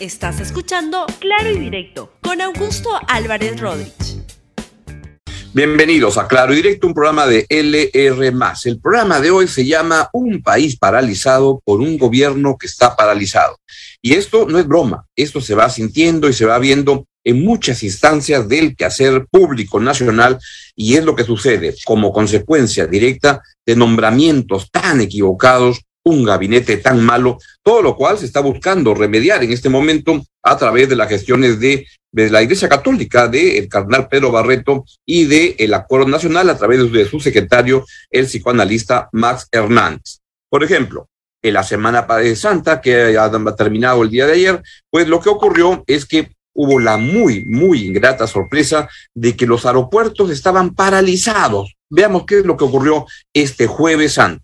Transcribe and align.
Estás 0.00 0.38
escuchando 0.38 1.06
Claro 1.18 1.50
y 1.50 1.58
Directo 1.58 2.12
con 2.22 2.40
Augusto 2.40 2.88
Álvarez 3.08 3.58
Rodríguez. 3.58 4.22
Bienvenidos 5.52 6.18
a 6.18 6.28
Claro 6.28 6.52
y 6.52 6.56
Directo, 6.56 6.86
un 6.86 6.94
programa 6.94 7.26
de 7.26 7.44
LR. 7.48 8.32
El 8.64 8.80
programa 8.80 9.20
de 9.20 9.32
hoy 9.32 9.48
se 9.48 9.66
llama 9.66 10.08
Un 10.12 10.40
país 10.40 10.78
paralizado 10.78 11.60
por 11.64 11.80
un 11.80 11.98
gobierno 11.98 12.56
que 12.56 12.68
está 12.68 12.94
paralizado. 12.94 13.56
Y 14.00 14.14
esto 14.14 14.46
no 14.48 14.60
es 14.60 14.68
broma, 14.68 15.04
esto 15.16 15.40
se 15.40 15.56
va 15.56 15.68
sintiendo 15.68 16.28
y 16.28 16.32
se 16.32 16.44
va 16.44 16.60
viendo 16.60 17.06
en 17.24 17.44
muchas 17.44 17.82
instancias 17.82 18.48
del 18.48 18.76
quehacer 18.76 19.26
público 19.28 19.80
nacional 19.80 20.38
y 20.76 20.94
es 20.94 21.04
lo 21.04 21.16
que 21.16 21.24
sucede 21.24 21.74
como 21.84 22.12
consecuencia 22.12 22.86
directa 22.86 23.42
de 23.66 23.74
nombramientos 23.74 24.70
tan 24.70 25.00
equivocados 25.00 25.80
un 26.04 26.24
gabinete 26.24 26.76
tan 26.78 27.04
malo, 27.04 27.38
todo 27.62 27.82
lo 27.82 27.96
cual 27.96 28.18
se 28.18 28.26
está 28.26 28.40
buscando 28.40 28.94
remediar 28.94 29.42
en 29.42 29.52
este 29.52 29.68
momento 29.68 30.22
a 30.42 30.56
través 30.56 30.88
de 30.88 30.96
las 30.96 31.08
gestiones 31.08 31.60
de, 31.60 31.86
la 32.12 32.42
Iglesia 32.42 32.68
Católica, 32.68 33.28
del 33.28 33.68
cardenal 33.68 34.08
Pedro 34.08 34.32
Barreto 34.32 34.84
y 35.04 35.26
del 35.26 35.54
el 35.58 35.74
Acuerdo 35.74 36.08
Nacional 36.08 36.48
a 36.48 36.56
través 36.56 36.90
de 36.90 37.04
su 37.04 37.20
secretario, 37.20 37.84
el 38.10 38.26
psicoanalista 38.26 39.08
Max 39.12 39.46
Hernández. 39.52 40.20
Por 40.48 40.64
ejemplo, 40.64 41.08
en 41.42 41.54
la 41.54 41.62
Semana 41.62 42.06
Santa, 42.34 42.80
que 42.80 43.16
ha 43.16 43.30
terminado 43.54 44.02
el 44.02 44.10
día 44.10 44.26
de 44.26 44.32
ayer, 44.32 44.62
pues 44.90 45.06
lo 45.06 45.20
que 45.20 45.28
ocurrió 45.28 45.84
es 45.86 46.06
que 46.06 46.32
hubo 46.54 46.80
la 46.80 46.96
muy, 46.96 47.44
muy 47.44 47.86
ingrata 47.86 48.26
sorpresa 48.26 48.88
de 49.14 49.36
que 49.36 49.46
los 49.46 49.64
aeropuertos 49.64 50.30
estaban 50.30 50.74
paralizados. 50.74 51.74
Veamos 51.88 52.24
qué 52.26 52.40
es 52.40 52.44
lo 52.44 52.56
que 52.56 52.64
ocurrió 52.64 53.06
este 53.32 53.68
jueves 53.68 54.14
santo. 54.14 54.42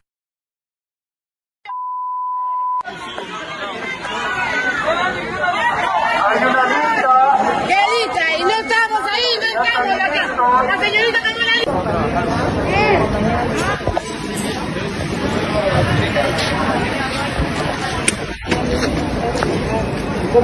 ¿Por 20.35 20.43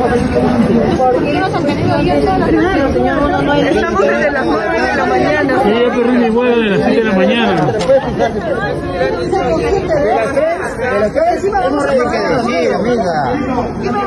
qué 1.18 1.32
estamos 3.70 4.00
desde 4.00 4.30
las 4.30 4.46
9 4.46 4.80
de 4.80 4.94
la 4.94 5.04
mañana. 5.04 5.62
Sí, 5.64 5.68
yo 5.70 6.42
de 6.44 6.70
las 6.70 6.80
7 6.84 6.96
de 6.96 7.04
la 7.04 7.14
mañana. 7.16 7.74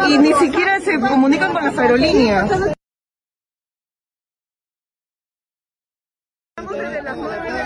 Y 0.07 0.17
ni 0.19 0.33
siquiera 0.35 0.79
se 0.79 0.97
comunican 1.01 1.51
con 1.51 1.65
las 1.65 1.77
aerolíneas. 1.77 2.49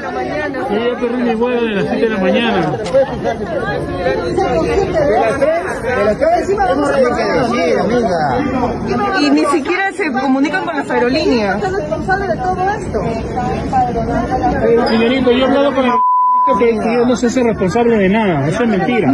Sí, 0.07 0.75
yo 0.85 0.99
perdí 0.99 1.23
mi 1.23 1.35
vuelo 1.35 1.63
de 1.63 1.71
las 1.71 1.85
7 1.85 2.01
de 2.01 2.09
la 2.09 2.17
mañana. 2.17 2.71
Y 9.19 9.29
ni 9.29 9.45
siquiera 9.45 9.91
se 9.93 10.11
comunican 10.11 10.65
con 10.65 10.75
las 10.75 10.89
aerolíneas. 10.89 11.63
¿Es 11.63 11.71
responsable 11.71 12.27
de 12.27 12.37
todo 12.37 12.69
esto? 12.69 13.03
Señorito, 14.89 15.31
yo 15.31 15.37
he 15.37 15.43
hablado 15.43 15.75
con 15.75 15.85
el 15.85 15.91
que 16.59 16.75
yo 16.93 17.05
no 17.05 17.15
sé 17.15 17.29
ser 17.29 17.43
responsable 17.43 17.97
de 17.97 18.09
nada. 18.09 18.47
Eso 18.47 18.63
es 18.63 18.69
mentira 18.69 19.11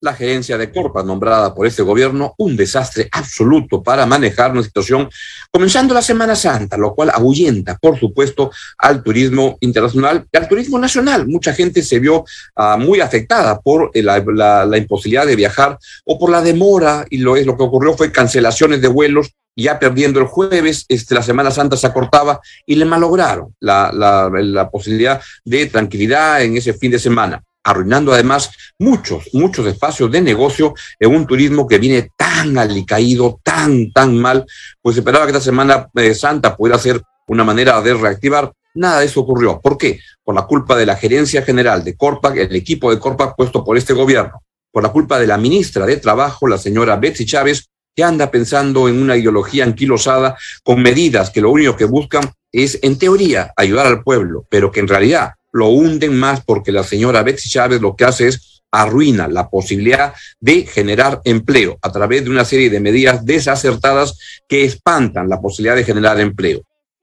la 0.00 0.14
gerencia 0.14 0.58
de 0.58 0.70
Corpa, 0.70 1.02
nombrada 1.02 1.54
por 1.54 1.66
este 1.66 1.82
gobierno, 1.82 2.34
un 2.38 2.56
desastre 2.56 3.08
absoluto 3.10 3.82
para 3.82 4.06
manejar 4.06 4.52
una 4.52 4.62
situación, 4.62 5.08
comenzando 5.50 5.94
la 5.94 6.02
Semana 6.02 6.36
Santa, 6.36 6.76
lo 6.76 6.94
cual 6.94 7.10
ahuyenta, 7.10 7.78
por 7.78 7.98
supuesto, 7.98 8.50
al 8.78 9.02
turismo 9.02 9.56
internacional 9.60 10.26
y 10.30 10.36
al 10.36 10.48
turismo 10.48 10.78
nacional. 10.78 11.26
Mucha 11.26 11.54
gente 11.54 11.82
se 11.82 11.98
vio 11.98 12.24
ah, 12.56 12.76
muy 12.76 13.00
afectada 13.00 13.60
por 13.60 13.90
eh, 13.94 14.02
la, 14.02 14.76
imposibilidad 14.76 15.26
de 15.26 15.36
viajar 15.36 15.78
o 16.04 16.18
por 16.18 16.30
la 16.30 16.42
demora, 16.42 17.06
y 17.08 17.18
lo, 17.18 17.36
es, 17.36 17.46
lo 17.46 17.56
que 17.56 17.62
ocurrió 17.62 17.96
fue 17.96 18.12
cancelaciones 18.12 18.80
de 18.82 18.88
vuelos 18.88 19.32
ya 19.56 19.78
perdiendo 19.78 20.18
el 20.18 20.26
jueves, 20.26 20.84
este, 20.88 21.14
la 21.14 21.22
Semana 21.22 21.50
Santa 21.52 21.76
se 21.76 21.86
acortaba 21.86 22.40
y 22.66 22.74
le 22.74 22.84
malograron 22.84 23.54
la, 23.60 23.92
la, 23.92 24.68
posibilidad 24.68 25.20
de 25.44 25.66
tranquilidad 25.66 26.42
en 26.42 26.56
ese 26.56 26.74
fin 26.74 26.90
de 26.90 26.98
semana 26.98 27.40
arruinando 27.64 28.12
además 28.12 28.50
muchos, 28.78 29.28
muchos 29.32 29.66
espacios 29.66 30.10
de 30.12 30.20
negocio 30.20 30.74
en 31.00 31.14
un 31.14 31.26
turismo 31.26 31.66
que 31.66 31.78
viene 31.78 32.10
tan 32.16 32.56
alicaído, 32.58 33.40
tan, 33.42 33.90
tan 33.90 34.16
mal, 34.16 34.44
pues 34.80 34.96
esperaba 34.96 35.24
que 35.24 35.32
esta 35.32 35.40
Semana 35.40 35.88
eh, 35.94 36.14
Santa 36.14 36.56
pudiera 36.56 36.78
ser 36.78 37.00
una 37.26 37.42
manera 37.42 37.80
de 37.80 37.94
reactivar. 37.94 38.52
Nada 38.74 39.00
de 39.00 39.06
eso 39.06 39.20
ocurrió. 39.20 39.60
¿Por 39.60 39.78
qué? 39.78 40.00
Por 40.22 40.34
la 40.34 40.42
culpa 40.42 40.76
de 40.76 40.86
la 40.86 40.96
gerencia 40.96 41.42
general 41.42 41.82
de 41.82 41.96
Corpac, 41.96 42.36
el 42.36 42.54
equipo 42.54 42.90
de 42.90 42.98
Corpac 42.98 43.34
puesto 43.36 43.64
por 43.64 43.76
este 43.76 43.92
gobierno, 43.92 44.42
por 44.70 44.82
la 44.82 44.90
culpa 44.90 45.18
de 45.18 45.26
la 45.26 45.38
ministra 45.38 45.86
de 45.86 45.96
Trabajo, 45.96 46.46
la 46.48 46.58
señora 46.58 46.96
Betsy 46.96 47.24
Chávez, 47.24 47.66
que 47.94 48.02
anda 48.02 48.30
pensando 48.30 48.88
en 48.88 49.00
una 49.00 49.16
ideología 49.16 49.64
anquilosada 49.64 50.36
con 50.64 50.82
medidas 50.82 51.30
que 51.30 51.40
lo 51.40 51.50
único 51.50 51.76
que 51.76 51.84
buscan 51.84 52.32
es, 52.50 52.78
en 52.82 52.98
teoría, 52.98 53.52
ayudar 53.56 53.86
al 53.86 54.02
pueblo, 54.02 54.44
pero 54.50 54.70
que 54.70 54.80
en 54.80 54.88
realidad 54.88 55.34
lo 55.54 55.68
hunden 55.68 56.18
más 56.18 56.44
porque 56.44 56.72
la 56.72 56.82
señora 56.82 57.22
Betsy 57.22 57.48
Chávez 57.48 57.80
lo 57.80 57.94
que 57.94 58.04
hace 58.04 58.26
es 58.28 58.62
arruina 58.72 59.28
la 59.28 59.48
posibilidad 59.48 60.12
de 60.40 60.66
generar 60.66 61.20
empleo 61.24 61.78
a 61.80 61.92
través 61.92 62.24
de 62.24 62.30
una 62.30 62.44
serie 62.44 62.68
de 62.68 62.80
medidas 62.80 63.24
desacertadas 63.24 64.18
que 64.48 64.64
espantan 64.64 65.28
la 65.28 65.40
posibilidad 65.40 65.76
de 65.76 65.84
generar 65.84 66.18
empleo. 66.18 66.62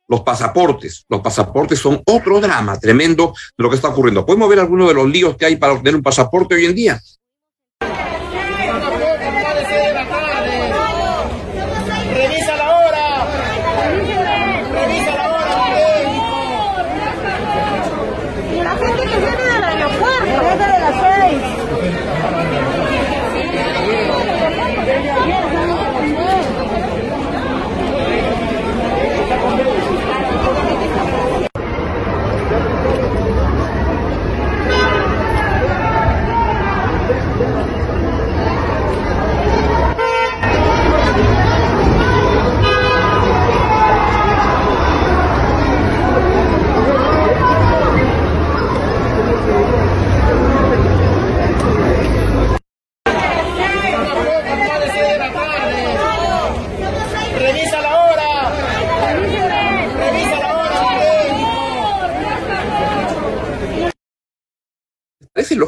Los 0.09 0.23
pasaportes, 0.23 1.05
los 1.07 1.21
pasaportes 1.21 1.79
son 1.79 2.01
otro 2.05 2.41
drama 2.41 2.77
tremendo 2.77 3.33
de 3.57 3.63
lo 3.63 3.69
que 3.69 3.77
está 3.77 3.87
ocurriendo. 3.87 4.25
¿Podemos 4.25 4.49
ver 4.49 4.59
algunos 4.59 4.89
de 4.89 4.95
los 4.95 5.09
líos 5.09 5.37
que 5.37 5.45
hay 5.45 5.55
para 5.55 5.71
obtener 5.71 5.95
un 5.95 6.03
pasaporte 6.03 6.53
hoy 6.53 6.65
en 6.65 6.75
día? 6.75 7.01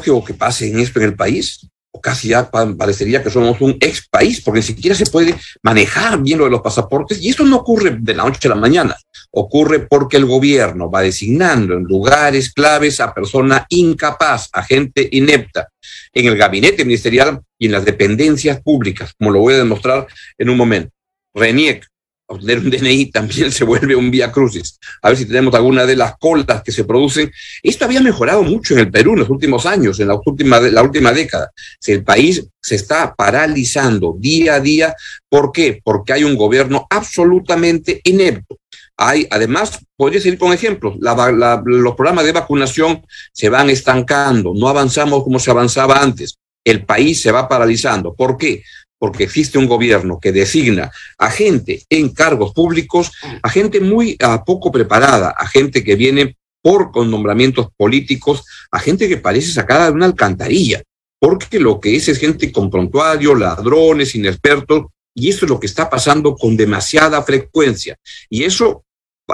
Lógico 0.06 0.24
que 0.24 0.34
pase 0.34 0.68
en 0.68 0.78
esto 0.78 1.00
en 1.00 1.06
el 1.06 1.14
país? 1.14 1.68
O 1.90 2.00
casi 2.00 2.28
ya 2.28 2.50
parecería 2.50 3.22
que 3.22 3.30
somos 3.30 3.60
un 3.60 3.76
ex 3.80 4.08
país, 4.08 4.40
porque 4.40 4.58
ni 4.58 4.66
siquiera 4.66 4.96
se 4.96 5.06
puede 5.06 5.36
manejar 5.62 6.20
bien 6.20 6.38
lo 6.38 6.44
de 6.44 6.50
los 6.50 6.60
pasaportes. 6.60 7.22
Y 7.22 7.28
esto 7.28 7.44
no 7.44 7.58
ocurre 7.58 7.96
de 8.00 8.14
la 8.14 8.24
noche 8.24 8.48
a 8.48 8.50
la 8.50 8.60
mañana. 8.60 8.96
Ocurre 9.30 9.86
porque 9.86 10.16
el 10.16 10.26
gobierno 10.26 10.90
va 10.90 11.02
designando 11.02 11.74
en 11.74 11.84
lugares 11.84 12.52
claves 12.52 12.98
a 13.00 13.14
persona 13.14 13.64
incapaz, 13.68 14.48
a 14.52 14.64
gente 14.64 15.08
inepta, 15.12 15.68
en 16.12 16.26
el 16.26 16.36
gabinete 16.36 16.84
ministerial 16.84 17.40
y 17.58 17.66
en 17.66 17.72
las 17.72 17.84
dependencias 17.84 18.60
públicas, 18.60 19.12
como 19.16 19.30
lo 19.30 19.40
voy 19.40 19.54
a 19.54 19.58
demostrar 19.58 20.06
en 20.36 20.50
un 20.50 20.56
momento. 20.56 20.90
Reniec, 21.32 21.86
obtener 22.26 22.58
un 22.58 22.70
DNI 22.70 23.10
también 23.12 23.52
se 23.52 23.64
vuelve 23.64 23.94
un 23.94 24.10
vía 24.10 24.32
crucis. 24.32 24.78
A 25.02 25.08
ver 25.08 25.18
si 25.18 25.26
tenemos 25.26 25.54
alguna 25.54 25.86
de 25.86 25.96
las 25.96 26.16
colas 26.16 26.62
que 26.62 26.72
se 26.72 26.84
producen. 26.84 27.30
Esto 27.62 27.84
había 27.84 28.00
mejorado 28.00 28.42
mucho 28.42 28.74
en 28.74 28.80
el 28.80 28.90
Perú 28.90 29.12
en 29.12 29.20
los 29.20 29.30
últimos 29.30 29.66
años, 29.66 29.98
en 30.00 30.08
la 30.08 30.18
última, 30.24 30.60
la 30.60 30.82
última 30.82 31.12
década. 31.12 31.50
Si 31.78 31.92
el 31.92 32.04
país 32.04 32.46
se 32.60 32.76
está 32.76 33.14
paralizando 33.14 34.16
día 34.18 34.54
a 34.54 34.60
día, 34.60 34.94
¿por 35.28 35.52
qué? 35.52 35.80
Porque 35.82 36.12
hay 36.12 36.24
un 36.24 36.36
gobierno 36.36 36.86
absolutamente 36.88 38.00
inepto. 38.04 38.58
Hay, 38.96 39.26
además, 39.30 39.80
podría 39.96 40.20
seguir 40.20 40.38
con 40.38 40.52
ejemplos. 40.52 40.96
los 41.00 41.94
programas 41.94 42.24
de 42.24 42.32
vacunación 42.32 43.02
se 43.32 43.48
van 43.48 43.68
estancando, 43.70 44.52
no 44.54 44.68
avanzamos 44.68 45.24
como 45.24 45.38
se 45.38 45.50
avanzaba 45.50 46.00
antes. 46.00 46.36
El 46.64 46.84
país 46.84 47.20
se 47.20 47.32
va 47.32 47.48
paralizando. 47.48 48.14
¿Por 48.14 48.38
qué? 48.38 48.62
Porque 48.98 49.24
existe 49.24 49.58
un 49.58 49.66
gobierno 49.66 50.18
que 50.20 50.32
designa 50.32 50.90
a 51.18 51.30
gente 51.30 51.82
en 51.90 52.10
cargos 52.10 52.52
públicos, 52.52 53.12
a 53.42 53.48
gente 53.50 53.80
muy 53.80 54.16
poco 54.46 54.72
preparada, 54.72 55.30
a 55.30 55.46
gente 55.46 55.84
que 55.84 55.96
viene 55.96 56.36
por 56.62 56.90
con 56.90 57.10
nombramientos 57.10 57.68
políticos, 57.76 58.44
a 58.70 58.78
gente 58.78 59.08
que 59.08 59.18
parece 59.18 59.52
sacada 59.52 59.86
de 59.86 59.92
una 59.92 60.06
alcantarilla, 60.06 60.82
porque 61.18 61.60
lo 61.60 61.78
que 61.78 61.96
es 61.96 62.08
es 62.08 62.18
gente 62.18 62.50
con 62.50 62.70
prontuario, 62.70 63.34
ladrones, 63.34 64.14
inexpertos, 64.14 64.86
y 65.14 65.28
eso 65.28 65.44
es 65.44 65.50
lo 65.50 65.60
que 65.60 65.66
está 65.66 65.88
pasando 65.88 66.34
con 66.34 66.56
demasiada 66.56 67.22
frecuencia. 67.22 67.96
Y 68.28 68.44
eso 68.44 68.84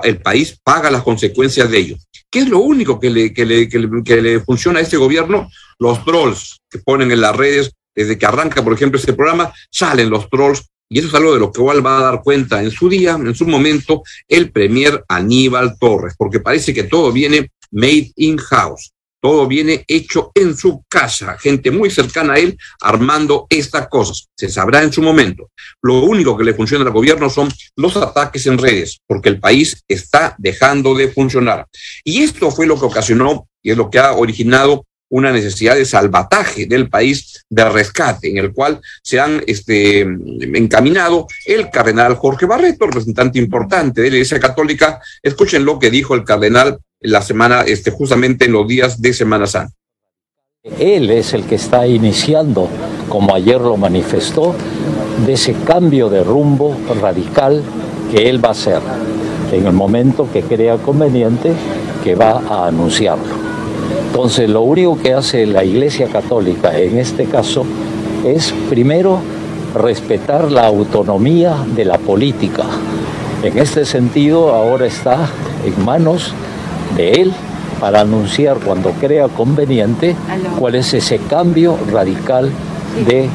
el 0.02 0.20
país 0.20 0.58
paga 0.62 0.90
las 0.90 1.02
consecuencias 1.02 1.70
de 1.70 1.78
ello. 1.78 1.96
¿Qué 2.30 2.40
es 2.40 2.48
lo 2.48 2.60
único 2.60 3.00
que 3.00 3.10
le, 3.10 3.34
que 3.34 3.44
le, 3.44 3.68
que 3.68 4.22
le, 4.22 4.40
funciona 4.40 4.78
a 4.78 4.82
este 4.82 4.96
gobierno? 4.96 5.50
Los 5.78 6.04
trolls 6.04 6.60
que 6.70 6.78
ponen 6.78 7.10
en 7.10 7.20
las 7.20 7.34
redes, 7.34 7.72
desde 7.94 8.19
que 8.19 8.26
arranca, 8.26 8.62
por 8.62 8.72
ejemplo, 8.72 8.98
este 8.98 9.12
programa, 9.12 9.52
salen 9.70 10.10
los 10.10 10.28
trolls, 10.28 10.66
y 10.88 10.98
eso 10.98 11.08
es 11.08 11.14
algo 11.14 11.32
de 11.32 11.40
lo 11.40 11.52
que 11.52 11.60
igual 11.60 11.87
va 11.87 11.98
a 11.98 12.02
dar 12.02 12.22
cuenta 12.22 12.62
en 12.62 12.70
su 12.70 12.88
día, 12.88 13.12
en 13.12 13.34
su 13.34 13.46
momento, 13.46 14.02
el 14.26 14.50
premier 14.50 15.04
Aníbal 15.08 15.78
Torres, 15.78 16.14
porque 16.19 16.40
parece 16.40 16.75
que 16.75 16.84
todo 16.84 17.12
viene 17.12 17.50
made 17.70 18.12
in 18.16 18.37
house. 18.38 18.92
Todo 19.22 19.46
viene 19.46 19.84
hecho 19.87 20.32
en 20.34 20.56
su 20.56 20.82
casa, 20.88 21.37
gente 21.38 21.70
muy 21.70 21.90
cercana 21.90 22.34
a 22.34 22.38
él 22.38 22.56
armando 22.81 23.46
estas 23.50 23.87
cosas. 23.88 24.28
Se 24.34 24.48
sabrá 24.48 24.82
en 24.82 24.92
su 24.92 25.02
momento. 25.02 25.50
Lo 25.82 26.00
único 26.00 26.38
que 26.38 26.44
le 26.44 26.54
funciona 26.54 26.87
al 26.87 26.90
gobierno 26.90 27.28
son 27.28 27.50
los 27.76 27.96
ataques 27.98 28.46
en 28.46 28.56
redes, 28.56 29.00
porque 29.06 29.28
el 29.28 29.38
país 29.38 29.84
está 29.87 30.34
dejando 30.38 30.94
de 30.94 31.08
funcionar. 31.08 31.66
Y 32.02 32.22
esto 32.22 32.50
fue 32.50 32.66
lo 32.66 32.81
que 32.81 32.87
ocasionó 32.87 33.46
y 33.62 33.72
es 33.72 33.76
lo 33.76 33.90
que 33.90 33.98
ha 33.98 34.12
originado 34.12 34.87
una 35.10 35.32
necesidad 35.32 35.74
de 35.76 35.84
salvataje 35.84 36.66
del 36.66 36.88
país, 36.88 37.44
de 37.50 37.68
rescate, 37.68 38.30
en 38.30 38.38
el 38.38 38.52
cual 38.52 38.80
se 39.02 39.20
han 39.20 39.42
este, 39.46 40.00
encaminado 40.00 41.26
el 41.44 41.68
cardenal 41.68 42.14
Jorge 42.14 42.46
Barreto, 42.46 42.86
representante 42.86 43.38
importante 43.38 44.00
de 44.00 44.10
la 44.10 44.16
Iglesia 44.16 44.40
Católica. 44.40 45.00
Escuchen 45.22 45.64
lo 45.64 45.78
que 45.78 45.90
dijo 45.90 46.14
el 46.14 46.24
cardenal 46.24 46.78
la 47.00 47.22
semana, 47.22 47.62
este, 47.62 47.90
justamente 47.90 48.44
en 48.44 48.52
los 48.52 48.66
días 48.66 49.00
de 49.00 49.12
Semana 49.12 49.46
Santa. 49.46 49.74
Él 50.78 51.10
es 51.10 51.32
el 51.32 51.44
que 51.44 51.54
está 51.54 51.86
iniciando, 51.86 52.68
como 53.08 53.34
ayer 53.34 53.60
lo 53.60 53.76
manifestó, 53.76 54.54
de 55.26 55.32
ese 55.32 55.54
cambio 55.66 56.08
de 56.08 56.22
rumbo 56.22 56.76
radical 57.00 57.62
que 58.10 58.28
él 58.28 58.44
va 58.44 58.48
a 58.48 58.52
hacer 58.52 58.80
en 59.52 59.66
el 59.66 59.72
momento 59.72 60.28
que 60.32 60.42
crea 60.42 60.76
conveniente 60.76 61.52
que 62.04 62.14
va 62.14 62.42
a 62.48 62.68
anunciarlo. 62.68 63.39
Entonces, 64.10 64.50
lo 64.50 64.62
único 64.62 64.98
que 64.98 65.14
hace 65.14 65.46
la 65.46 65.62
Iglesia 65.62 66.08
Católica 66.08 66.76
en 66.76 66.98
este 66.98 67.26
caso 67.26 67.64
es, 68.26 68.52
primero, 68.68 69.20
respetar 69.72 70.50
la 70.50 70.66
autonomía 70.66 71.64
de 71.76 71.84
la 71.84 71.96
política. 71.96 72.64
En 73.44 73.56
este 73.56 73.84
sentido, 73.84 74.52
ahora 74.52 74.86
está 74.86 75.28
en 75.64 75.84
manos 75.84 76.34
de 76.96 77.12
él 77.12 77.32
para 77.78 78.00
anunciar 78.00 78.58
cuando 78.58 78.90
crea 78.90 79.28
conveniente 79.28 80.16
cuál 80.58 80.74
es 80.74 80.92
ese 80.92 81.18
cambio 81.18 81.78
radical 81.92 82.50
de 83.06 83.28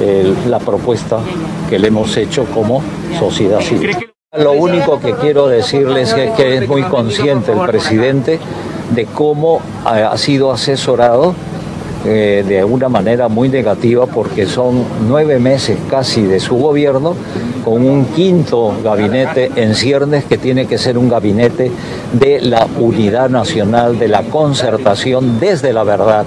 eh, 0.00 0.34
la 0.48 0.58
propuesta 0.60 1.18
que 1.68 1.78
le 1.78 1.88
hemos 1.88 2.16
hecho 2.16 2.46
como 2.46 2.82
sociedad 3.18 3.60
civil. 3.60 3.96
Lo 4.34 4.52
único 4.52 4.98
que 4.98 5.12
quiero 5.12 5.46
decirles 5.46 6.14
es 6.14 6.30
que 6.30 6.56
es 6.56 6.66
muy 6.66 6.82
consciente 6.84 7.52
el 7.52 7.60
presidente 7.66 8.40
de 8.94 9.06
cómo 9.06 9.60
ha 9.84 10.16
sido 10.16 10.52
asesorado 10.52 11.34
eh, 12.04 12.44
de 12.46 12.64
una 12.64 12.88
manera 12.88 13.28
muy 13.28 13.48
negativa 13.48 14.06
porque 14.06 14.46
son 14.46 14.84
nueve 15.06 15.38
meses 15.38 15.78
casi 15.88 16.22
de 16.22 16.40
su 16.40 16.56
gobierno 16.56 17.14
con 17.64 17.86
un 17.86 18.06
quinto 18.06 18.74
gabinete 18.82 19.52
en 19.54 19.76
ciernes 19.76 20.24
que 20.24 20.36
tiene 20.36 20.66
que 20.66 20.78
ser 20.78 20.98
un 20.98 21.08
gabinete 21.08 21.70
de 22.12 22.40
la 22.40 22.66
unidad 22.80 23.30
nacional, 23.30 24.00
de 24.00 24.08
la 24.08 24.22
concertación 24.22 25.38
desde 25.38 25.72
la 25.72 25.84
verdad, 25.84 26.24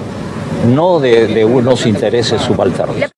no 0.74 1.02
de, 1.02 1.28
de 1.28 1.44
unos 1.44 1.86
intereses 1.86 2.42
subalternos. 2.42 3.15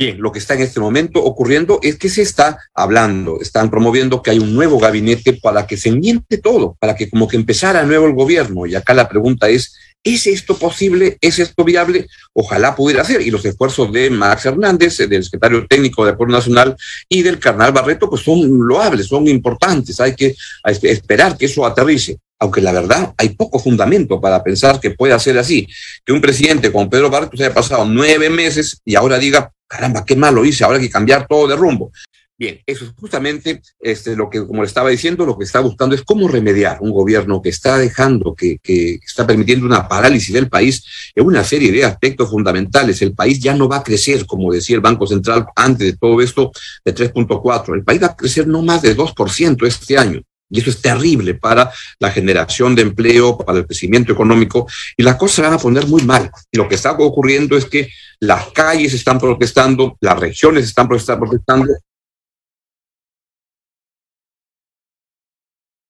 Bien, 0.00 0.18
lo 0.18 0.32
que 0.32 0.38
está 0.38 0.54
en 0.54 0.62
este 0.62 0.80
momento 0.80 1.22
ocurriendo 1.22 1.78
es 1.82 1.98
que 1.98 2.08
se 2.08 2.22
está 2.22 2.58
hablando, 2.72 3.38
están 3.38 3.68
promoviendo 3.68 4.22
que 4.22 4.30
hay 4.30 4.38
un 4.38 4.54
nuevo 4.54 4.78
gabinete 4.78 5.34
para 5.34 5.66
que 5.66 5.76
se 5.76 5.90
enmiende 5.90 6.38
todo, 6.42 6.74
para 6.80 6.96
que 6.96 7.10
como 7.10 7.28
que 7.28 7.36
empezara 7.36 7.82
nuevo 7.82 8.06
el 8.06 8.14
gobierno. 8.14 8.64
Y 8.64 8.74
acá 8.74 8.94
la 8.94 9.10
pregunta 9.10 9.50
es, 9.50 9.76
¿es 10.02 10.26
esto 10.26 10.56
posible? 10.56 11.18
¿Es 11.20 11.38
esto 11.38 11.64
viable? 11.64 12.06
Ojalá 12.32 12.74
pudiera 12.74 13.04
ser. 13.04 13.20
Y 13.20 13.30
los 13.30 13.44
esfuerzos 13.44 13.92
de 13.92 14.08
Max 14.08 14.46
Hernández, 14.46 14.96
del 15.06 15.22
secretario 15.22 15.66
técnico 15.66 16.02
de 16.06 16.12
Acuerdo 16.12 16.32
Nacional 16.32 16.74
y 17.06 17.20
del 17.20 17.38
Carnal 17.38 17.72
Barreto, 17.72 18.08
pues 18.08 18.22
son 18.22 18.40
loables, 18.66 19.06
son 19.06 19.28
importantes. 19.28 20.00
Hay 20.00 20.14
que 20.14 20.34
esperar 20.64 21.36
que 21.36 21.44
eso 21.44 21.66
aterrice 21.66 22.16
aunque 22.42 22.62
la 22.62 22.72
verdad 22.72 23.12
hay 23.18 23.28
poco 23.28 23.58
fundamento 23.58 24.18
para 24.18 24.42
pensar 24.42 24.80
que 24.80 24.92
pueda 24.92 25.18
ser 25.18 25.36
así, 25.36 25.68
que 26.06 26.14
un 26.14 26.22
presidente 26.22 26.72
como 26.72 26.88
Pedro 26.88 27.10
Barreto 27.10 27.36
se 27.36 27.44
haya 27.44 27.52
pasado 27.52 27.84
nueve 27.84 28.30
meses 28.30 28.80
y 28.82 28.94
ahora 28.94 29.18
diga, 29.18 29.52
caramba, 29.70 30.04
qué 30.04 30.16
malo 30.16 30.44
hice, 30.44 30.64
ahora 30.64 30.78
hay 30.78 30.84
que 30.84 30.90
cambiar 30.90 31.26
todo 31.28 31.46
de 31.46 31.54
rumbo. 31.54 31.92
Bien, 32.36 32.58
eso 32.64 32.86
es 32.86 32.92
justamente 32.98 33.60
este, 33.78 34.16
lo 34.16 34.30
que, 34.30 34.46
como 34.46 34.62
le 34.62 34.66
estaba 34.66 34.88
diciendo, 34.88 35.26
lo 35.26 35.36
que 35.36 35.44
está 35.44 35.60
buscando 35.60 35.94
es 35.94 36.02
cómo 36.02 36.26
remediar 36.26 36.78
un 36.80 36.90
gobierno 36.90 37.42
que 37.42 37.50
está 37.50 37.76
dejando, 37.76 38.34
que, 38.34 38.56
que 38.62 38.94
está 38.94 39.26
permitiendo 39.26 39.66
una 39.66 39.86
parálisis 39.86 40.32
del 40.32 40.48
país 40.48 40.82
en 41.14 41.26
una 41.26 41.44
serie 41.44 41.70
de 41.70 41.84
aspectos 41.84 42.30
fundamentales. 42.30 43.02
El 43.02 43.14
país 43.14 43.38
ya 43.40 43.54
no 43.54 43.68
va 43.68 43.76
a 43.76 43.82
crecer, 43.82 44.24
como 44.24 44.50
decía 44.50 44.74
el 44.74 44.80
Banco 44.80 45.06
Central 45.06 45.44
antes 45.54 45.92
de 45.92 45.98
todo 45.98 46.22
esto, 46.22 46.50
de 46.82 46.94
3.4. 46.94 47.74
El 47.74 47.84
país 47.84 48.02
va 48.02 48.06
a 48.06 48.16
crecer 48.16 48.48
no 48.48 48.62
más 48.62 48.80
de 48.80 48.96
2% 48.96 49.66
este 49.66 49.98
año. 49.98 50.22
Y 50.50 50.60
eso 50.60 50.70
es 50.70 50.82
terrible 50.82 51.34
para 51.34 51.72
la 52.00 52.10
generación 52.10 52.74
de 52.74 52.82
empleo, 52.82 53.38
para 53.38 53.58
el 53.58 53.66
crecimiento 53.66 54.12
económico, 54.12 54.66
y 54.96 55.02
las 55.02 55.16
cosas 55.16 55.36
se 55.36 55.42
van 55.42 55.52
a 55.54 55.58
poner 55.58 55.86
muy 55.86 56.02
mal. 56.02 56.30
Y 56.50 56.58
lo 56.58 56.68
que 56.68 56.74
está 56.74 56.92
ocurriendo 56.92 57.56
es 57.56 57.64
que 57.64 57.88
las 58.18 58.48
calles 58.48 58.92
están 58.92 59.18
protestando, 59.18 59.96
las 60.00 60.18
regiones 60.18 60.64
están 60.64 60.88
protestando. 60.88 61.72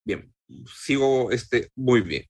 Bien, 0.04 0.32
sigo 0.66 1.30
este, 1.30 1.70
muy 1.74 2.02
bien. 2.02 2.26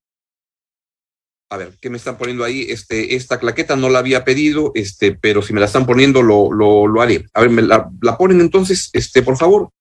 A 1.53 1.57
ver, 1.57 1.77
¿qué 1.81 1.91
me 1.91 1.97
están 1.97 2.17
poniendo 2.17 2.45
ahí? 2.45 2.67
Este, 2.69 3.17
esta 3.17 3.41
claqueta 3.41 3.75
no 3.75 3.89
la 3.89 3.99
había 3.99 4.25
pedido, 4.25 4.71
este, 4.77 5.17
pero 5.17 5.43
si 5.43 5.53
me 5.53 5.59
la 5.59 5.67
están 5.67 5.85
poniendo, 5.85 6.23
lo, 6.23 6.53
lo, 6.53 7.03
haré. 7.03 7.27
A 7.35 7.41
ver, 7.41 7.51
me 7.51 7.63
la, 7.63 7.91
la 8.01 8.17
ponen 8.17 8.41
entonces, 8.41 8.89
este, 8.93 9.21
por 9.23 9.37
favor. 9.37 9.73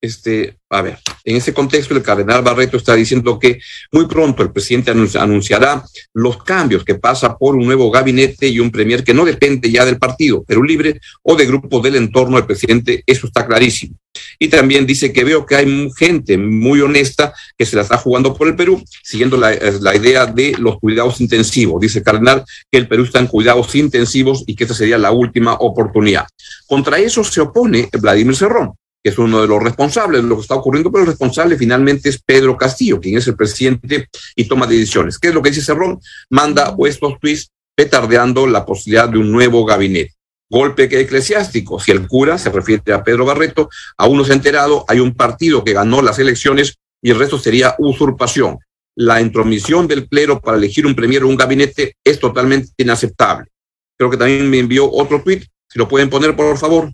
Este, 0.00 0.58
a 0.68 0.82
ver, 0.82 0.98
en 1.24 1.36
ese 1.36 1.54
contexto 1.54 1.94
el 1.94 2.02
cardenal 2.02 2.42
Barreto 2.42 2.76
está 2.76 2.94
diciendo 2.94 3.38
que 3.38 3.58
muy 3.90 4.06
pronto 4.06 4.42
el 4.42 4.52
presidente 4.52 4.90
anunciará 4.90 5.82
los 6.12 6.42
cambios 6.42 6.84
que 6.84 6.96
pasa 6.96 7.38
por 7.38 7.56
un 7.56 7.64
nuevo 7.64 7.90
gabinete 7.90 8.48
y 8.48 8.60
un 8.60 8.70
premier 8.70 9.02
que 9.02 9.14
no 9.14 9.24
depende 9.24 9.70
ya 9.70 9.86
del 9.86 9.96
partido, 9.96 10.44
pero 10.46 10.62
libre 10.62 11.00
o 11.22 11.36
de 11.36 11.46
grupos 11.46 11.82
del 11.82 11.96
entorno 11.96 12.36
del 12.36 12.44
presidente, 12.44 13.02
eso 13.06 13.26
está 13.26 13.46
clarísimo. 13.46 13.96
Y 14.38 14.48
también 14.48 14.84
dice 14.86 15.10
que 15.10 15.24
veo 15.24 15.46
que 15.46 15.56
hay 15.56 15.90
gente 15.96 16.36
muy 16.36 16.82
honesta 16.82 17.32
que 17.56 17.64
se 17.64 17.76
la 17.76 17.82
está 17.82 17.96
jugando 17.96 18.34
por 18.34 18.46
el 18.46 18.56
Perú, 18.56 18.84
siguiendo 19.02 19.38
la, 19.38 19.54
la 19.80 19.96
idea 19.96 20.26
de 20.26 20.54
los 20.58 20.78
cuidados 20.78 21.20
intensivos. 21.20 21.80
Dice 21.80 22.00
el 22.00 22.04
cardenal 22.04 22.44
que 22.70 22.78
el 22.78 22.88
Perú 22.88 23.04
está 23.04 23.20
en 23.20 23.26
cuidados 23.26 23.74
intensivos 23.74 24.44
y 24.46 24.54
que 24.54 24.64
esta 24.64 24.74
sería 24.74 24.98
la 24.98 25.12
última 25.12 25.54
oportunidad. 25.54 26.26
Contra 26.66 26.98
eso 26.98 27.24
se 27.24 27.40
opone 27.40 27.88
Vladimir 27.92 28.36
Cerrón 28.36 28.74
que 29.04 29.10
es 29.10 29.18
uno 29.18 29.42
de 29.42 29.46
los 29.46 29.62
responsables 29.62 30.22
de 30.22 30.28
lo 30.28 30.36
que 30.36 30.40
está 30.42 30.54
ocurriendo, 30.54 30.90
pero 30.90 31.02
el 31.02 31.08
responsable 31.08 31.58
finalmente 31.58 32.08
es 32.08 32.22
Pedro 32.22 32.56
Castillo, 32.56 32.98
quien 32.98 33.18
es 33.18 33.28
el 33.28 33.36
presidente 33.36 34.08
y 34.34 34.46
toma 34.46 34.66
decisiones. 34.66 35.18
¿Qué 35.18 35.28
es 35.28 35.34
lo 35.34 35.42
que 35.42 35.50
dice 35.50 35.60
Cerrón? 35.60 36.00
Manda 36.30 36.74
estos 36.86 37.20
tweets 37.20 37.50
petardeando 37.76 38.46
la 38.46 38.64
posibilidad 38.64 39.06
de 39.10 39.18
un 39.18 39.30
nuevo 39.30 39.66
gabinete. 39.66 40.14
Golpe 40.48 40.84
eclesiástico. 40.84 41.78
Si 41.78 41.90
el 41.90 42.08
cura 42.08 42.38
se 42.38 42.48
refiere 42.48 42.94
a 42.94 43.04
Pedro 43.04 43.26
Barreto, 43.26 43.68
aún 43.98 44.16
no 44.16 44.24
se 44.24 44.32
ha 44.32 44.36
enterado, 44.36 44.86
hay 44.88 45.00
un 45.00 45.12
partido 45.14 45.62
que 45.64 45.74
ganó 45.74 46.00
las 46.00 46.18
elecciones 46.18 46.78
y 47.02 47.10
el 47.10 47.18
resto 47.18 47.38
sería 47.38 47.74
usurpación. 47.78 48.58
La 48.96 49.20
intromisión 49.20 49.86
del 49.86 50.08
clero 50.08 50.40
para 50.40 50.56
elegir 50.56 50.86
un 50.86 50.94
premier 50.94 51.24
o 51.24 51.28
un 51.28 51.36
gabinete 51.36 51.96
es 52.02 52.18
totalmente 52.18 52.70
inaceptable. 52.78 53.50
Creo 53.98 54.08
que 54.08 54.16
también 54.16 54.48
me 54.48 54.60
envió 54.60 54.90
otro 54.90 55.22
tweet. 55.22 55.42
Si 55.68 55.78
lo 55.78 55.88
pueden 55.88 56.08
poner, 56.08 56.34
por 56.34 56.56
favor. 56.56 56.90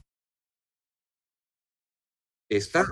¿Está? 2.51 2.85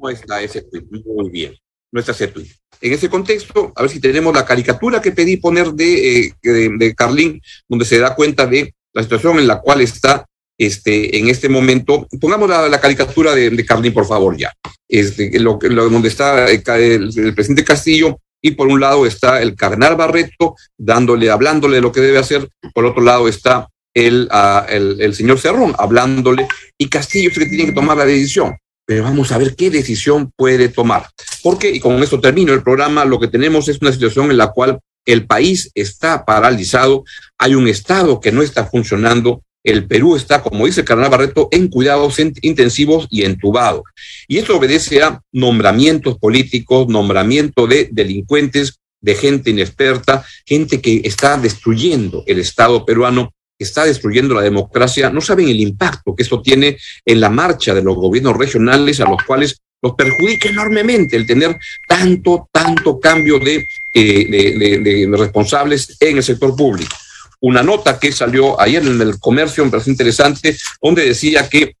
No 0.00 0.08
está 0.08 0.40
ese 0.40 0.62
tweet. 0.62 0.84
Muy 1.04 1.28
bien. 1.28 1.54
No 1.92 2.00
está 2.00 2.12
ese 2.12 2.28
tweet. 2.28 2.48
En 2.80 2.92
ese 2.92 3.10
contexto, 3.10 3.72
a 3.74 3.82
ver 3.82 3.90
si 3.90 4.00
tenemos 4.00 4.34
la 4.34 4.44
caricatura 4.44 5.02
que 5.02 5.12
pedí 5.12 5.38
poner 5.38 5.72
de, 5.72 6.26
eh, 6.26 6.32
de, 6.42 6.94
Carlín, 6.94 7.40
donde 7.68 7.84
se 7.84 7.98
da 7.98 8.14
cuenta 8.14 8.46
de 8.46 8.74
la 8.92 9.02
situación 9.02 9.38
en 9.38 9.46
la 9.46 9.60
cual 9.60 9.80
está 9.80 10.24
este, 10.56 11.18
en 11.18 11.28
este 11.28 11.48
momento. 11.48 12.06
Pongamos 12.20 12.48
la, 12.48 12.80
caricatura 12.80 13.34
de, 13.34 13.50
de, 13.50 13.64
Carlín, 13.64 13.92
por 13.92 14.06
favor, 14.06 14.36
ya. 14.36 14.52
Este, 14.88 15.38
lo, 15.40 15.58
lo, 15.60 15.88
donde 15.88 16.08
está 16.08 16.48
el, 16.48 17.34
presidente 17.34 17.64
Castillo 17.64 18.18
y 18.40 18.52
por 18.52 18.68
un 18.68 18.80
lado 18.80 19.06
está 19.06 19.42
el 19.42 19.56
cardenal 19.56 19.96
Barreto 19.96 20.54
dándole, 20.78 21.30
hablándole 21.30 21.76
de 21.76 21.82
lo 21.82 21.90
que 21.90 22.00
debe 22.00 22.18
hacer, 22.18 22.48
por 22.72 22.84
otro 22.84 23.02
lado 23.02 23.26
está 23.26 23.68
el, 23.94 24.28
el, 24.68 25.00
el, 25.00 25.14
señor 25.14 25.40
Cerrón, 25.40 25.74
hablándole, 25.78 26.46
y 26.78 26.88
Castillo 26.88 27.30
es 27.30 27.36
el 27.38 27.44
que 27.44 27.48
tiene 27.48 27.66
que 27.66 27.72
tomar 27.72 27.96
la 27.96 28.04
decisión. 28.04 28.54
Pero 28.86 29.02
vamos 29.02 29.32
a 29.32 29.38
ver 29.38 29.54
qué 29.56 29.68
decisión 29.68 30.32
puede 30.36 30.68
tomar. 30.68 31.08
Porque, 31.42 31.70
y 31.70 31.80
con 31.80 32.02
esto 32.02 32.20
termino 32.20 32.52
el 32.54 32.62
programa, 32.62 33.04
lo 33.04 33.20
que 33.20 33.28
tenemos 33.28 33.68
es 33.68 33.78
una 33.82 33.92
situación 33.92 34.30
en 34.30 34.38
la 34.38 34.52
cual 34.52 34.78
el 35.04 35.26
país 35.26 35.70
está 35.74 36.24
paralizado, 36.24 37.04
hay 37.38 37.54
un 37.54 37.68
Estado 37.68 38.20
que 38.20 38.32
no 38.32 38.42
está 38.42 38.66
funcionando, 38.66 39.42
el 39.64 39.86
Perú 39.86 40.14
está, 40.14 40.42
como 40.42 40.66
dice 40.66 40.84
Carnal 40.84 41.10
Barreto, 41.10 41.48
en 41.50 41.68
cuidados 41.68 42.20
intensivos 42.42 43.08
y 43.10 43.24
entubado. 43.24 43.82
Y 44.28 44.38
esto 44.38 44.56
obedece 44.56 45.02
a 45.02 45.20
nombramientos 45.32 46.18
políticos, 46.18 46.86
nombramiento 46.88 47.66
de 47.66 47.88
delincuentes, 47.90 48.78
de 49.00 49.14
gente 49.14 49.50
inexperta, 49.50 50.24
gente 50.44 50.80
que 50.80 51.02
está 51.04 51.36
destruyendo 51.36 52.22
el 52.26 52.38
Estado 52.38 52.84
peruano, 52.84 53.32
está 53.58 53.84
destruyendo 53.84 54.34
la 54.34 54.42
democracia. 54.42 55.10
No 55.10 55.20
saben 55.20 55.48
el 55.48 55.60
impacto 55.60 56.14
que 56.14 56.22
esto 56.22 56.42
tiene 56.42 56.76
en 57.04 57.20
la 57.20 57.30
marcha 57.30 57.74
de 57.74 57.82
los 57.82 57.96
gobiernos 57.96 58.36
regionales 58.36 59.00
a 59.00 59.08
los 59.08 59.22
cuales 59.22 59.60
los 59.82 59.94
perjudica 59.94 60.48
enormemente 60.48 61.16
el 61.16 61.26
tener 61.26 61.56
tanto, 61.86 62.48
tanto 62.50 62.98
cambio 62.98 63.38
de, 63.38 63.64
eh, 63.94 65.06
responsables 65.10 65.96
en 66.00 66.16
el 66.16 66.22
sector 66.22 66.56
público 66.56 66.96
una 67.40 67.62
nota 67.62 67.98
que 67.98 68.12
salió 68.12 68.60
ayer 68.60 68.84
en 68.84 69.00
el 69.00 69.18
comercio, 69.18 69.64
me 69.64 69.70
parece 69.70 69.90
interesante, 69.90 70.56
donde 70.80 71.06
decía 71.06 71.48
que 71.48 71.76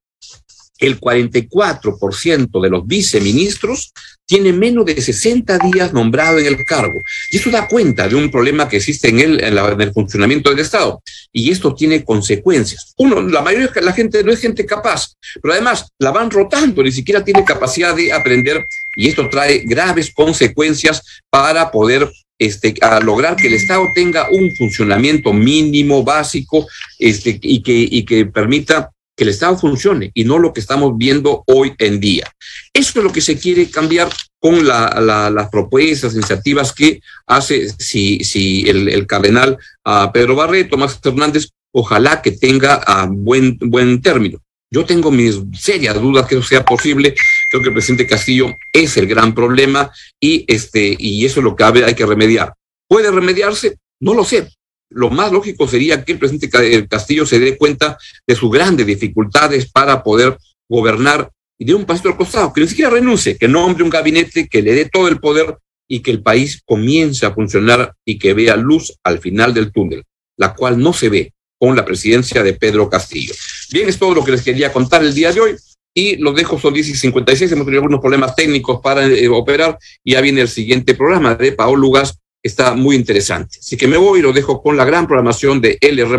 el 0.78 1.00
44% 1.00 2.60
de 2.60 2.70
los 2.70 2.86
viceministros 2.86 3.92
tiene 4.26 4.52
menos 4.52 4.84
de 4.84 5.00
60 5.00 5.58
días 5.58 5.92
nombrado 5.92 6.38
en 6.38 6.46
el 6.46 6.64
cargo. 6.64 7.00
Y 7.30 7.36
eso 7.38 7.50
da 7.50 7.68
cuenta 7.68 8.08
de 8.08 8.16
un 8.16 8.30
problema 8.30 8.68
que 8.68 8.78
existe 8.78 9.08
en 9.08 9.20
el, 9.20 9.42
en, 9.42 9.80
el 9.80 9.92
funcionamiento 9.92 10.50
del 10.50 10.58
Estado. 10.58 11.00
Y 11.32 11.50
esto 11.50 11.74
tiene 11.74 12.04
consecuencias. 12.04 12.92
Uno, 12.96 13.22
la 13.22 13.40
mayoría 13.40 13.68
de 13.68 13.82
la 13.82 13.92
gente 13.92 14.22
no 14.24 14.32
es 14.32 14.40
gente 14.40 14.66
capaz, 14.66 15.14
pero 15.40 15.54
además 15.54 15.88
la 15.98 16.10
van 16.10 16.30
rotando, 16.30 16.82
ni 16.82 16.92
siquiera 16.92 17.24
tiene 17.24 17.44
capacidad 17.44 17.94
de 17.94 18.12
aprender 18.12 18.66
y 18.96 19.08
esto 19.08 19.28
trae 19.30 19.58
graves 19.64 20.10
consecuencias 20.12 21.02
para 21.30 21.70
poder 21.70 22.10
este, 22.38 22.74
a 22.82 23.00
lograr 23.00 23.36
que 23.36 23.46
el 23.46 23.54
Estado 23.54 23.86
tenga 23.94 24.28
un 24.30 24.54
funcionamiento 24.56 25.32
mínimo, 25.32 26.02
básico, 26.02 26.66
este, 26.98 27.38
y, 27.40 27.62
que, 27.62 27.72
y 27.90 28.04
que 28.04 28.26
permita 28.26 28.90
que 29.16 29.24
el 29.24 29.30
Estado 29.30 29.56
funcione 29.56 30.10
y 30.14 30.24
no 30.24 30.38
lo 30.38 30.52
que 30.52 30.60
estamos 30.60 30.96
viendo 30.96 31.42
hoy 31.46 31.74
en 31.78 31.98
día. 31.98 32.30
Eso 32.72 32.98
es 32.98 33.04
lo 33.04 33.12
que 33.12 33.22
se 33.22 33.38
quiere 33.38 33.70
cambiar 33.70 34.08
con 34.38 34.66
la, 34.66 35.00
la, 35.00 35.30
las 35.30 35.48
propuestas, 35.48 36.14
iniciativas 36.14 36.72
que 36.72 37.00
hace 37.26 37.70
si, 37.78 38.22
si 38.22 38.68
el, 38.68 39.06
cardenal 39.06 39.58
uh, 39.86 40.12
Pedro 40.12 40.36
Barreto, 40.36 40.70
Tomás 40.70 41.00
Hernández, 41.02 41.48
ojalá 41.72 42.20
que 42.20 42.32
tenga 42.32 42.82
uh, 42.86 43.10
buen, 43.10 43.56
buen 43.58 44.02
término. 44.02 44.38
Yo 44.70 44.84
tengo 44.84 45.10
mis 45.10 45.40
serias 45.58 45.94
dudas 46.00 46.26
que 46.26 46.36
eso 46.36 46.46
sea 46.46 46.64
posible. 46.64 47.14
Creo 47.50 47.62
que 47.62 47.68
el 47.68 47.74
presidente 47.74 48.06
Castillo 48.06 48.54
es 48.72 48.96
el 48.96 49.06
gran 49.06 49.34
problema 49.34 49.90
y, 50.20 50.44
este, 50.52 50.94
y 50.98 51.24
eso 51.24 51.40
es 51.40 51.44
lo 51.44 51.56
que 51.56 51.64
hay 51.64 51.94
que 51.94 52.04
remediar. 52.04 52.52
¿Puede 52.88 53.10
remediarse? 53.10 53.76
No 54.00 54.12
lo 54.12 54.24
sé 54.24 54.48
lo 54.90 55.10
más 55.10 55.32
lógico 55.32 55.66
sería 55.66 56.04
que 56.04 56.12
el 56.12 56.18
presidente 56.18 56.88
Castillo 56.88 57.26
se 57.26 57.38
dé 57.38 57.56
cuenta 57.56 57.98
de 58.26 58.34
sus 58.34 58.50
grandes 58.50 58.86
dificultades 58.86 59.70
para 59.70 60.02
poder 60.02 60.36
gobernar 60.68 61.30
y 61.58 61.64
de 61.64 61.74
un 61.74 61.84
pasito 61.84 62.08
al 62.08 62.16
costado, 62.16 62.52
que 62.52 62.60
ni 62.60 62.68
siquiera 62.68 62.90
renuncie, 62.90 63.38
que 63.38 63.48
nombre 63.48 63.82
un 63.82 63.90
gabinete, 63.90 64.46
que 64.48 64.62
le 64.62 64.74
dé 64.74 64.84
todo 64.86 65.08
el 65.08 65.18
poder 65.18 65.56
y 65.88 66.00
que 66.00 66.10
el 66.10 66.22
país 66.22 66.60
comience 66.64 67.24
a 67.24 67.32
funcionar 67.32 67.94
y 68.04 68.18
que 68.18 68.34
vea 68.34 68.56
luz 68.56 68.92
al 69.02 69.20
final 69.20 69.54
del 69.54 69.72
túnel, 69.72 70.04
la 70.36 70.54
cual 70.54 70.78
no 70.78 70.92
se 70.92 71.08
ve 71.08 71.32
con 71.58 71.74
la 71.74 71.84
presidencia 71.84 72.42
de 72.42 72.52
Pedro 72.52 72.90
Castillo. 72.90 73.34
Bien, 73.72 73.88
es 73.88 73.98
todo 73.98 74.14
lo 74.14 74.24
que 74.24 74.32
les 74.32 74.42
quería 74.42 74.72
contar 74.72 75.02
el 75.02 75.14
día 75.14 75.32
de 75.32 75.40
hoy 75.40 75.56
y 75.94 76.16
los 76.16 76.34
dejo, 76.34 76.58
son 76.58 76.74
10 76.74 76.88
y 76.90 76.94
56, 76.94 77.52
hemos 77.52 77.64
tenido 77.64 77.80
algunos 77.80 78.00
problemas 78.00 78.36
técnicos 78.36 78.80
para 78.82 79.06
eh, 79.06 79.28
operar 79.28 79.78
y 80.04 80.12
ya 80.12 80.20
viene 80.20 80.42
el 80.42 80.48
siguiente 80.48 80.94
programa 80.94 81.34
de 81.36 81.52
Paolo 81.52 81.80
Lugas 81.80 82.18
está 82.46 82.74
muy 82.74 82.96
interesante. 82.96 83.58
Así 83.58 83.76
que 83.76 83.88
me 83.88 83.96
voy 83.96 84.20
y 84.20 84.22
lo 84.22 84.32
dejo 84.32 84.62
con 84.62 84.76
la 84.76 84.84
gran 84.84 85.06
programación 85.06 85.60
de 85.60 85.78
LR 85.80 86.18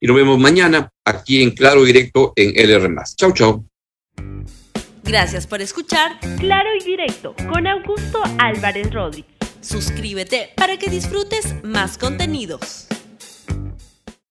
y 0.00 0.06
nos 0.06 0.16
vemos 0.16 0.38
mañana 0.38 0.90
aquí 1.04 1.42
en 1.42 1.50
Claro 1.50 1.84
Directo 1.84 2.32
en 2.36 2.52
LR 2.56 2.94
Chau, 3.16 3.32
chau. 3.32 3.64
Gracias 5.04 5.46
por 5.46 5.62
escuchar 5.62 6.18
Claro 6.38 6.68
y 6.78 6.84
Directo 6.84 7.34
con 7.48 7.66
Augusto 7.66 8.20
Álvarez 8.38 8.92
Rodríguez. 8.92 9.30
Suscríbete 9.60 10.50
para 10.56 10.76
que 10.76 10.90
disfrutes 10.90 11.54
más 11.62 11.98
contenidos. 11.98 12.88